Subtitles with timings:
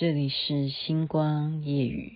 [0.00, 2.12] 这里是星光夜雨。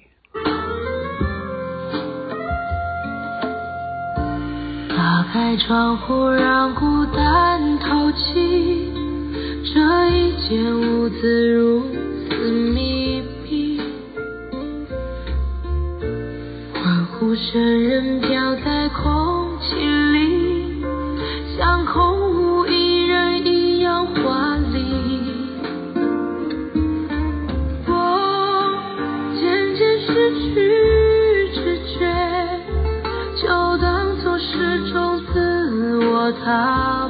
[4.88, 8.92] 打开窗户，让孤单透气。
[9.74, 11.82] 这一间屋子如
[12.28, 13.80] 此密闭，
[16.72, 19.31] 欢呼声仍飘在空
[36.62, 37.01] now.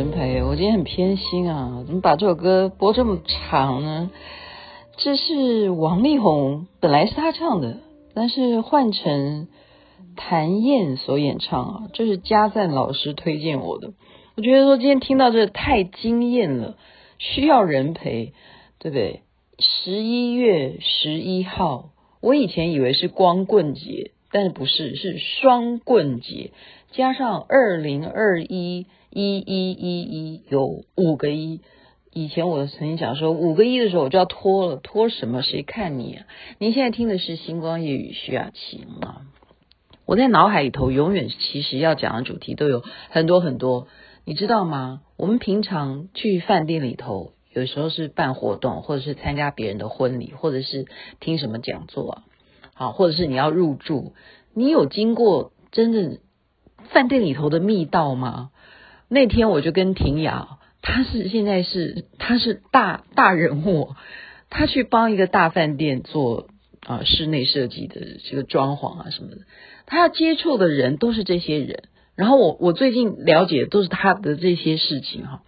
[0.00, 0.82] 人陪我今天很。
[0.82, 4.10] 偏心啊，怎么把这首歌播这么长呢？
[4.96, 7.76] 这是王力宏，本来是他唱的，
[8.14, 9.48] 但是换成
[10.16, 13.92] 谭燕所演唱啊，这是嘉赞老师推荐我的。
[14.38, 16.78] 我觉得说今天听到这太惊艳了，
[17.18, 18.32] 需要人陪，
[18.78, 19.20] 对不对？
[19.58, 21.90] 十一月十一号，
[22.22, 26.52] 我以前以为是光棍节，但是不是，是双棍节，
[26.92, 28.86] 加上二零二一。
[29.12, 31.62] 一一一一有五个一，
[32.12, 35.42] 以前我曾经讲说五个一的时候我就要脱了，脱什么？
[35.42, 36.26] 谁看你啊？
[36.58, 39.22] 您现在听的是星光夜语徐雅琪吗？
[40.06, 43.88] 我在脑海里头永远其实要讲的主题都有很多很多，
[44.24, 45.02] 你知道吗？
[45.16, 50.86] 我们平常去饭店里头，有时候是办活动，或者是参加别人的婚礼，或者是
[51.18, 52.22] 听什么讲座，
[52.80, 54.14] 啊，或者是你要入住，
[54.54, 56.16] 你有经过真正
[56.88, 58.48] 饭店里头的密道吗？
[59.06, 63.90] 那天我就跟婷雅，他是现在是他是大大人物，
[64.48, 66.48] 他去帮一个大饭店做
[66.86, 69.42] 啊、室内设计的这个装潢啊什么的，
[69.84, 71.82] 他要接触的人都是这些人，
[72.14, 75.42] 然后我我最近了解都是他的这些事情哈，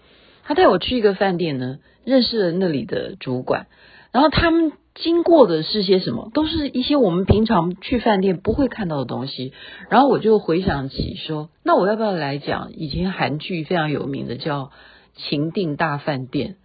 [0.44, 3.69] 他带我去一个饭店呢，认识了那里的主管，
[4.12, 4.72] 然后他们。
[4.94, 6.30] 经过的是些什么？
[6.34, 9.54] 都是一些我们平常去饭店不会看到的东西。
[9.88, 14.64] 然后我就回想起说，那我要不要来讲以前韩剧非常有名的叫
[15.14, 16.56] 《情定大饭店》？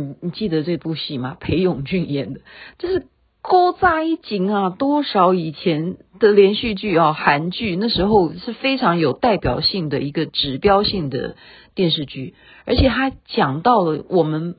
[0.00, 1.36] 你你记得这部戏吗？
[1.38, 2.40] 裴勇俊演的，
[2.78, 3.06] 这是
[3.42, 4.70] 古早一景啊！
[4.70, 11.36] 多少以前的连续剧啊，韩剧那时候是非常有代表性的一个指标性的
[11.74, 12.34] 电视剧，
[12.64, 14.56] 而且他讲到了我们。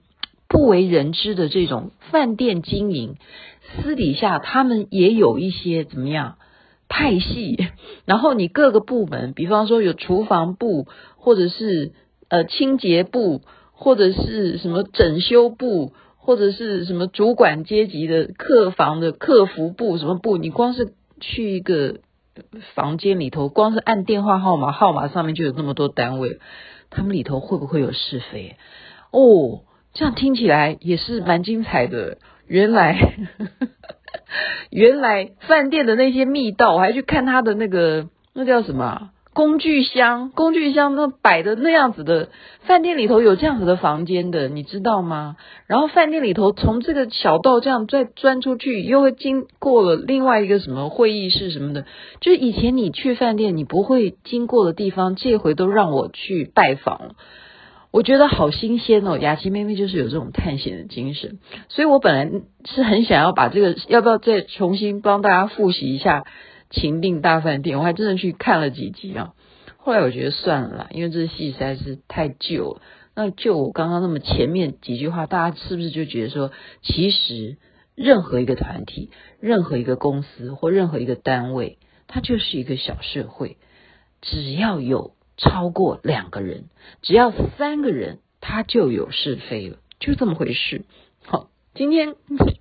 [0.50, 3.18] 不为人知的这种饭店经营，
[3.78, 6.38] 私底下他们也有一些怎么样
[6.90, 7.68] 派系，
[8.06, 10.88] 然后你各个部门，比方说有厨房部，
[11.18, 11.94] 或者是
[12.30, 13.44] 呃清洁部，
[13.74, 22.00] 或者是什么整修部，或者是什么主管阶级的客房的客服部什么部，你光是去一个
[22.74, 26.40] 房间里头，光是按电话号码，号码上面就有那么多单位，
[26.90, 28.56] 他们里头会不会有是非？
[29.12, 29.62] 哦。
[29.94, 32.17] 这样听起来也是蛮精彩的。
[32.47, 32.97] 原来，
[34.72, 42.29] 原来饭店的那些密道，我还去看他的那个那叫什么工具箱，工具箱那摆的那样子的
[42.63, 45.35] 饭店里头有这样子的房间的，你知道吗？
[45.67, 51.85] 然后饭店里头从这个小道这样再钻出去，又会经过了另外一个什么会议室什么的，
[52.19, 57.16] 就是以前你去饭店你不会经过的地方，这回都让我去拜访了。
[57.91, 61.39] 我觉得好新鲜哦，雅琪妹妹就是有这种探险的精神，
[61.69, 66.22] 所以我本来是很想要把这个，要不要再重新帮大家复习一下
[66.69, 67.77] 《情定大饭店》？
[67.79, 69.33] 我还真的去看了几集啊，
[69.77, 72.81] 后来我觉得算了啦，因为这戏实在是太旧了。
[73.15, 76.51] 那就我刚刚那么前面几句话，大家是不是就觉得说，
[76.83, 77.57] 其实
[77.95, 79.09] 任何一个团体、
[79.39, 83.57] 任何一个公司或任何一个单位，它就是一个小社会，
[84.21, 85.15] 只要有。
[85.39, 86.65] 超过两个人，
[87.01, 90.83] 只要三个人，他就有是非了，就这么回事。
[91.25, 92.15] 好，今天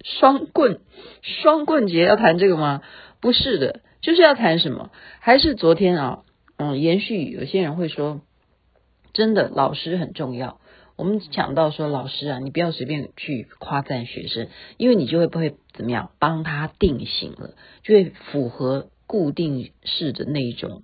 [0.04, 0.80] 双棍
[1.22, 2.82] 双棍节要谈这个吗？
[3.20, 4.90] 不是的，就是要谈什么？
[5.18, 6.22] 还是昨天啊，
[6.56, 8.20] 嗯，延续有些人会说，
[9.12, 10.60] 真的老师很重要。
[10.96, 20.82] 我们讲到说，老师啊，你不要随便去夸赞学生，因为你就会不会怎么样，帮他定型了，就会符合固定式的那一种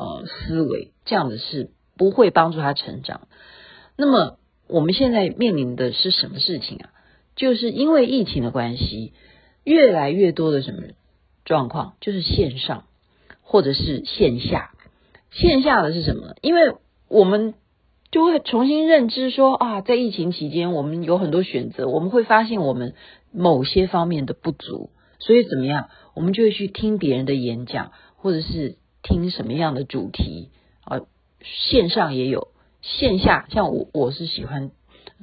[0.00, 3.28] 呃思维，这样子是不会帮助他成长。
[3.96, 6.88] 那么我们现在面临的是什么事情啊？
[7.36, 9.12] 就是因为疫情的关系，
[9.62, 10.82] 越来越多的什么
[11.44, 12.84] 状况，就是线上
[13.42, 14.70] 或者是线下。
[15.30, 16.34] 线下的是什么？
[16.40, 16.74] 因为
[17.08, 17.52] 我们
[18.10, 22.94] 就会重新认知说啊，在疫情期间，我们有很多选择，我们会发现我们
[23.32, 30.50] 某些方面的不足，所以怎么样，我们就会去听别人的演讲，或者是听什么样的主题
[30.84, 31.00] 啊。
[31.42, 32.48] 线上也有，
[32.82, 34.70] 线下像我，我是喜欢，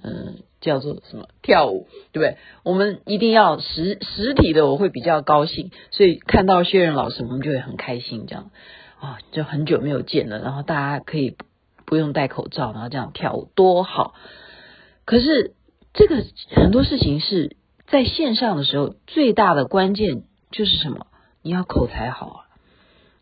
[0.04, 2.38] 嗯，叫做什么跳舞，对不对？
[2.64, 8.50] 我们一定要实实体的，我会比较高兴，所以看到薛仁老师，我们就会很开心，这样。
[9.00, 11.38] 啊，就很久没有见了，然后大家可以
[11.86, 14.16] 不用戴口罩，然后这样跳舞多好。
[15.06, 15.54] 可是
[15.94, 16.26] 这个
[16.56, 21.06] 很多事情是在线上的时候，最大的关键就是什么？
[21.44, 22.47] 你要口才好啊，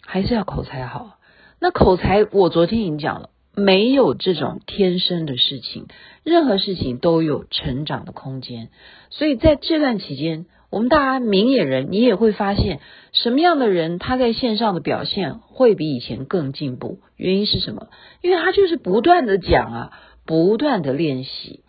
[0.05, 1.17] 还是要口才好？
[1.59, 5.87] 那口才，我昨天已经讲了，没有这种天生的事情，
[6.23, 8.69] 任何事情都有成长的空间。
[9.09, 10.45] 所以在这段期间。
[10.71, 12.81] 我们大家明眼人，你也会发现
[13.13, 16.99] 什么样的人他在线上的表现会比以前更进步。
[17.15, 17.87] 原因是什么？
[18.21, 19.91] 因为他就是不断的讲啊，
[20.25, 21.61] 不断的练习。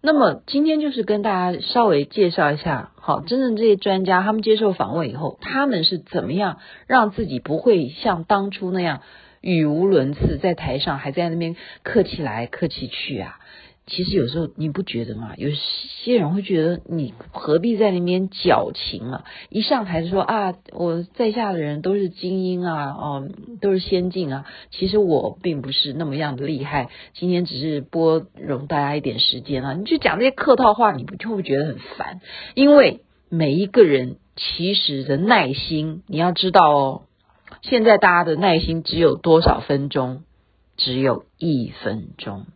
[0.00, 9.00] 那么今天就是跟大家稍微介绍一下，好，真正这些专家他们接受访问以后，他们是怎么样让自己不会像当初那样
[9.40, 13.38] 语无伦次，在台上还在那边客气来客气去啊。
[13.84, 15.34] 其实有时候你不觉得吗？
[15.36, 15.50] 有
[16.04, 19.24] 些人会觉得你何必在那边矫情啊？
[19.50, 23.28] 一上台就说啊，我在下的人都是精英啊，哦，
[23.60, 24.46] 都是先进啊。
[24.70, 29.74] 其实我并不是那么样的厉害，今天只是拨容大家一点时间啊。
[29.74, 32.20] 你去讲这些客套话，你不就会觉得很烦？
[32.54, 37.02] 因为每一个人其实的耐心，你要知道哦，
[37.62, 40.22] 现在大家的耐心只有多少分钟？
[40.76, 42.46] 只有一分钟。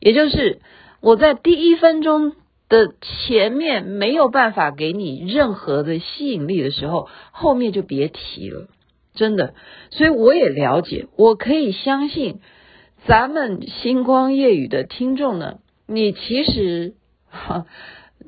[0.00, 0.60] 也就是
[1.00, 2.32] 我在第一分钟
[2.68, 8.68] 的前面没有办法给你任何的吸引力的时候，后面就别提了，
[9.14, 9.54] 真的。
[9.90, 12.40] 所以我也了解，我可以相信
[13.06, 16.94] 咱们星光夜语的听众呢，你其实
[17.30, 17.66] 哈，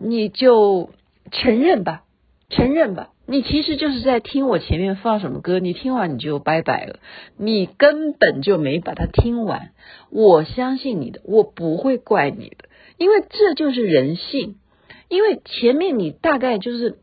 [0.01, 0.91] 你就
[1.31, 2.03] 承认吧，
[2.49, 3.11] 承认吧。
[3.31, 6.99] 你其实就是在听我前面放什么歌，你听完你就拜拜了，
[7.37, 9.71] 你根本就没把它听完。
[10.11, 12.69] 我相信你的，我不会怪你的，
[12.99, 14.57] 因为这就是人性。
[15.09, 16.99] 因为前面你大概就是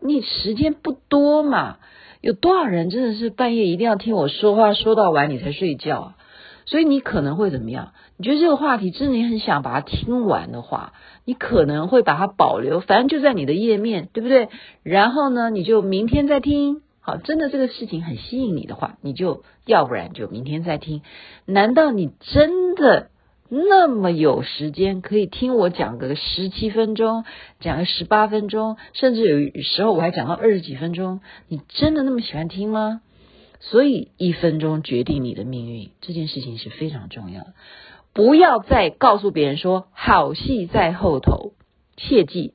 [0.00, 1.78] 你时间不多嘛，
[2.20, 6.14] 有多少人真的是半夜一定要听我说话说到晚你才睡觉啊？
[6.66, 7.92] 所以你可能会怎么样？
[8.16, 10.92] 你觉得这个话题真的你很想把它听完的话，
[11.24, 14.48] 你可能会把它保留，反正就在你的页面，对不对？
[14.82, 16.82] 然后呢，你就明天再听。
[17.00, 21.02] 好，真的这个事情很吸引你的话，你就要不然就明天再听。
[21.44, 23.10] 难道你真的
[23.50, 27.24] 那么有时间可以听我讲个十七分钟，
[27.60, 31.20] 讲个十八分钟，甚至有时候我还讲到二十几分钟？
[31.48, 33.02] 你真的那么喜欢听吗？
[33.60, 37.54] 所以一分钟决定你的命运，这件事情是非常重要的。
[38.12, 41.52] 不要再告诉别人说好戏在后头，
[41.96, 42.54] 切记，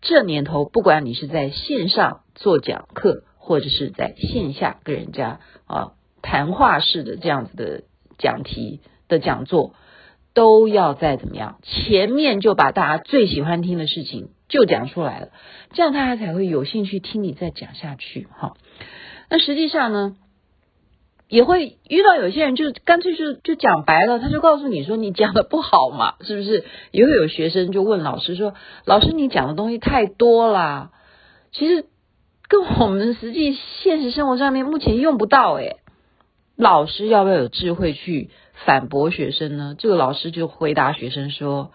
[0.00, 5.92] 这年头不管你是在线上做讲课，或者是在线下跟人家啊
[6.22, 7.82] 谈话式的这样子的
[8.18, 9.74] 讲题的讲座，
[10.32, 15.30] 都要再怎么样，前面就把大家最喜欢听的事情就讲出来了，
[15.72, 18.28] 这样大家才会有兴趣听你再讲下去。
[18.38, 18.54] 哈，
[19.28, 20.16] 那实际上呢？
[21.30, 26.64] 也会遇到有些人，就干脆就就讲白了，他就告诉你说你讲的不好嘛， 是不是？
[26.90, 30.90] 也会有学生就问老师说：“老师，你讲的东西太多啦，
[31.52, 31.86] 其实
[32.48, 35.76] 跟我们实际现实生活上面目前用不到。”诶，
[36.56, 38.30] 老师要不要有智慧去
[38.66, 39.76] 反驳学生呢？
[39.78, 41.70] 这个老师就回答学生说：“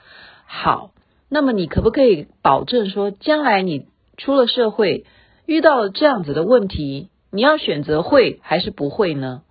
[0.46, 0.92] 好，
[1.30, 3.86] 那么你可不可以保证说，将来你
[4.18, 5.06] 出了社会，
[5.46, 9.44] 遇到了这样子的问题，你要选择会还是不会呢？”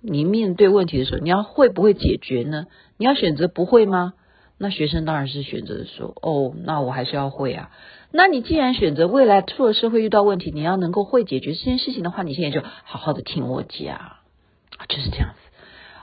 [0.00, 2.66] 你面对问题的时候，你要会不会解决呢？
[2.96, 4.14] 你要选择不会吗？
[4.58, 7.70] 那学生当然是选择说，哦，那我还是要会啊。
[8.10, 14.16] 那你既然选择未来出了社会遇到问题，你要能够会解决这件事情的话，你现在就好好的听我讲，
[14.88, 15.40] 就是这样子。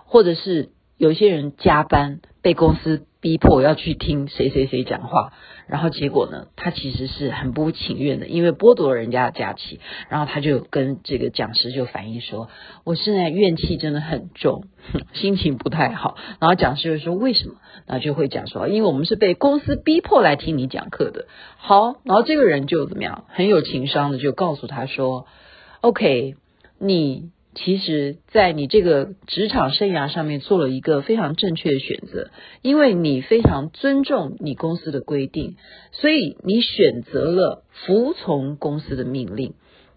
[0.06, 3.06] 或者是有些人加班被公司。
[3.26, 5.34] 逼迫要去听谁谁谁讲话，
[5.66, 9.80] 然后结果呢，他其实是很不情愿的，因为剥夺了人家的假期，
[10.10, 12.50] 然后他就跟这个讲师就反映说
[12.86, 14.66] ：“我现在怨气真的很重，
[15.14, 17.56] 心情不太好。”然后讲师就说：“为什么？”
[17.88, 21.26] 然后就会讲说：“因为我们是被公司逼迫来听你讲课的。”
[21.58, 25.26] 好，然后这个人就怎么样，很有情商的就告诉他说
[25.82, 26.36] ：“OK，
[26.80, 32.30] 你其实在你这个职场生涯上面做了一个非常正确的选择，
[32.62, 35.56] 因为你非常尊重你公司的规定，
[35.94, 39.54] 所以你选择了服从公司的命令，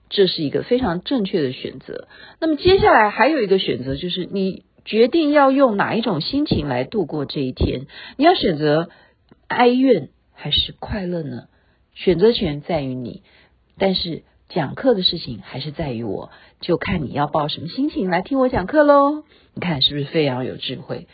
[0.08, 2.06] 这是一个非常正确的选择。
[2.40, 7.86] 那么接下来还有一个选择，就是你决定要用哪一种心情来度过这一天，
[8.16, 8.88] 你要选择
[9.48, 11.48] 哀怨还是快乐呢？
[11.94, 13.22] 选择权在于你，
[13.76, 14.22] 但是。
[14.48, 19.24] 讲课的事情还是在于我，就看你要抱什么心情来听我讲课喽。
[19.52, 21.06] 你看是不是非常有智慧？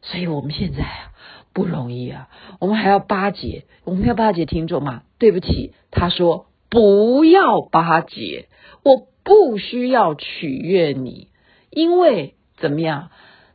[0.00, 1.12] 所以我们现在啊
[1.52, 5.02] 不容易啊，我们还要巴结，我们要巴结听众嘛？
[5.18, 8.48] 对不起，他说不要巴结，
[8.82, 11.28] 我不需要取悦你，
[11.68, 13.10] 因为怎么样？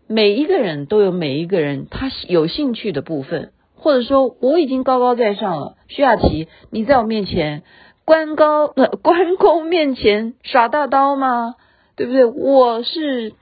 [0.07, 5.77] 每一个人都有每一个人他有兴趣的部分，或者说我已经高高在上了。
[5.87, 7.63] 徐雅琪，你在我面前。
[8.05, 11.55] 关高呃，关公面前耍大刀吗？
[11.95, 12.23] 对不对？
[12.25, 13.33] 我是，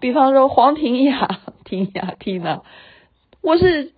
[0.00, 1.28] 比方说黄庭雅，
[1.64, 2.62] 庭雅缇娜，
[3.42, 3.92] 我是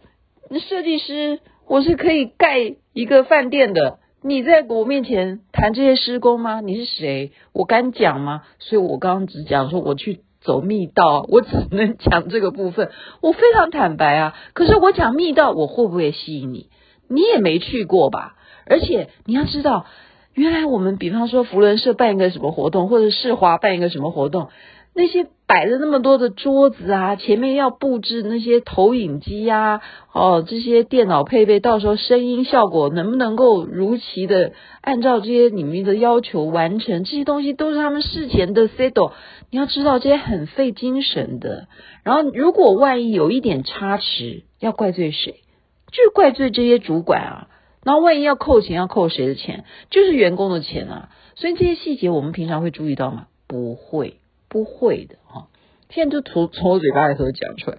[0.69, 3.99] 设计师，我是可以盖一个饭店的。
[4.23, 6.61] 你在我面前谈这些施工吗？
[6.61, 7.33] 你是谁？
[7.55, 8.43] 我敢讲吗？
[8.59, 12.91] 所以我刚刚只讲说我去走密道，我只能讲这个部分。
[13.23, 14.35] 我非常坦白啊。
[14.53, 16.69] 可是我讲密道，我会不会吸引你？
[17.09, 18.37] 你也没去过吧？
[18.67, 19.87] 而且你要知道。
[20.41, 24.49] 原来我们比方说福伦社办一个什么活动，或者世华办一个什么活动，
[24.95, 29.83] 那些摆了那么多的桌子啊，前面要布置那些投影机呀，
[30.15, 37.05] 哦，这些电脑配备，到时候声音效果能不能够如期的按照这些你们的要求完成？
[37.05, 39.13] 这些东西都是他们事前的 set，
[39.51, 41.69] 你要知道这些很费精神的。
[42.03, 45.35] 然后如果万一有一点差池，要怪罪谁？
[45.93, 47.49] 就怪罪这些主管啊。
[47.83, 49.65] 然后万一要扣钱，要扣谁的钱？
[49.89, 51.09] 就是员工的钱啊！
[51.35, 53.29] 所以这些细节我们平常会注意到吗？
[53.47, 54.19] 不会，
[54.49, 55.49] 不会的哈。
[55.89, 57.79] 现在就从从我嘴巴里头讲出来。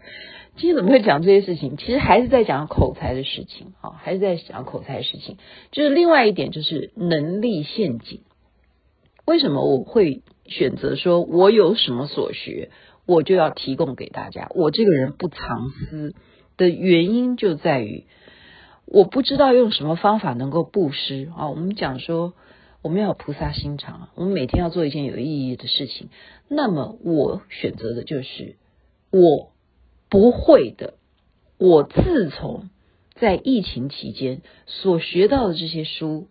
[0.58, 1.78] 今天怎么会讲这些事情？
[1.78, 5.38] 其实还是在讲口才的事情啊，还是在讲口才的事情。
[5.72, 8.22] 就是另外一点，就是能力陷阱。
[9.26, 12.72] 为什么我会选择说我有什么所学，
[13.06, 14.50] 我就要提供给大家？
[14.56, 16.16] 我这个人不藏私
[16.58, 18.06] 的原因就在于。
[18.94, 21.48] 我不知道用什么方法能够布施啊！
[21.48, 22.34] 我们讲说，
[22.82, 26.10] 我们要菩萨心肠，我们每天要做一件有意义的事情。
[26.50, 28.58] 那么我选择的就是
[29.10, 29.54] 我
[30.10, 30.96] 不会的。
[31.58, 32.70] 我自从
[33.16, 36.28] 在疫情期间所学到的这些书，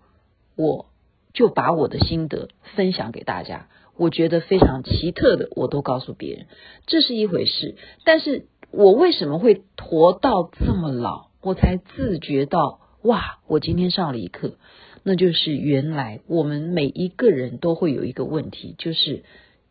[0.54, 0.84] 我
[1.32, 3.68] 就把我的心得分享给大家。
[3.96, 6.46] 我觉得非常奇特的，我都告诉别人，
[6.86, 7.76] 这是一回事。
[8.04, 11.29] 但是我为什么会活到这么老？
[11.42, 13.38] 我才自觉到，哇！
[13.46, 14.56] 我今天上了一课，
[15.02, 19.24] 那就是原来我们每一个人都会有一个问题，就是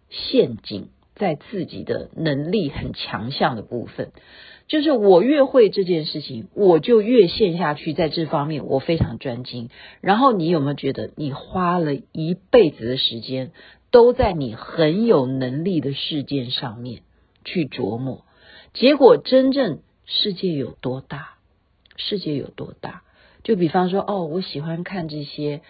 [0.09, 4.11] 陷阱在自己的能力很强项的部分。
[4.67, 9.69] 就是我越会这件事情，我就越陷下去，在这方面我非常专精。
[10.01, 13.51] 然后你有没有觉得，你花了一辈子的时间，
[13.91, 17.01] 都在你很有能力的事件上面
[17.43, 18.25] 去琢磨，
[18.73, 21.38] 结果真正世界有多大？
[21.99, 23.03] 世界有多大？
[23.43, 25.61] 就比方说，哦，我喜欢看这些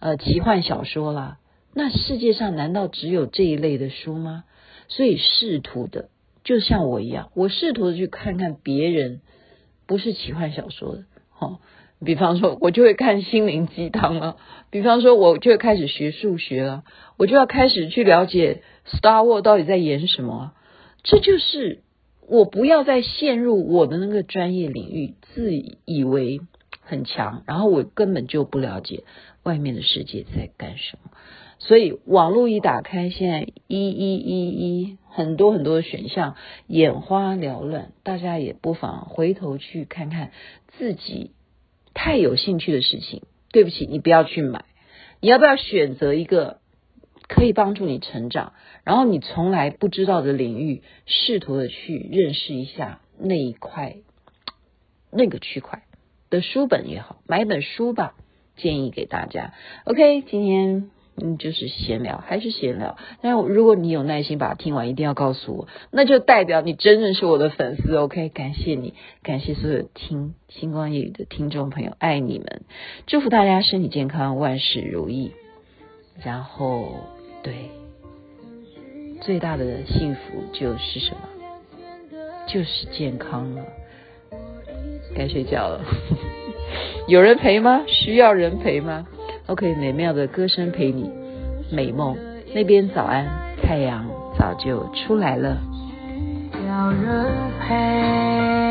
[0.00, 1.38] 呃奇幻小说啦。
[1.72, 4.44] 那世界上难道只有这一类的书吗？
[4.88, 6.08] 所以试图的，
[6.44, 9.20] 就像我一样，我试图的去看看别人
[9.86, 11.04] 不是奇幻小说的。
[11.38, 11.60] 哦，
[12.04, 14.36] 比方说，我就会看心灵鸡汤了。
[14.70, 16.84] 比方说，我就会开始学数学了，
[17.16, 20.52] 我就要开始去了解 Star War 到底在演什么。
[21.02, 21.80] 这就是。
[22.28, 25.52] 我不要再陷入我的那个专业领域，自
[25.84, 26.40] 以为
[26.80, 29.04] 很强，然后我根本就不了解
[29.42, 31.10] 外面的世界在干什么。
[31.58, 36.34] 所以网络一打开，现在一一一一很多很多的选项，
[36.66, 40.32] 眼花缭乱，大家也不妨回头去看看
[40.78, 41.30] 自己
[41.94, 43.22] 太有兴趣的事情。
[43.52, 44.64] 对不起，你不要去买，
[45.20, 46.58] 你要不要选择一个？
[47.26, 48.52] 可以帮助你成长，
[48.84, 53.96] 然后你从来不知道的领域，试图的去认识一下那一块、
[55.10, 55.82] 那个区块
[56.28, 58.14] 的书本也好，买一本书吧，
[58.56, 59.54] 建议给大家。
[59.84, 62.98] OK，今天嗯就是闲聊，还是闲聊。
[63.22, 67.96] 但如果你有耐心把它听完，一定要告诉我，那就代表你真正是我的粉丝。
[67.96, 72.64] OK，感谢你，感谢所有听星光夜语的听众朋友，爱你们，
[73.06, 75.32] 祝福大家身体健康，万事如意。
[76.22, 77.13] 然后。
[77.44, 77.70] 对，
[79.20, 81.20] 最大的幸福就是什么？
[82.48, 83.62] 就是健康了。
[85.14, 85.84] 该睡觉了，
[87.06, 87.82] 有人陪吗？
[87.86, 89.06] 需要人陪吗
[89.46, 91.10] ？OK，美妙的歌声陪你，
[91.70, 92.16] 美梦
[92.54, 93.44] 那边早安。
[93.62, 94.06] 太阳
[94.38, 95.58] 早就出来了。
[96.66, 97.26] 要人
[97.60, 98.63] 陪。